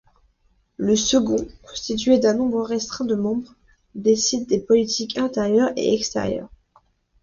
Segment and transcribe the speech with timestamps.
[0.77, 3.53] Le second, constitué d'un nombre restreint de membres,
[3.93, 6.49] décide des politiques intérieure et extérieure.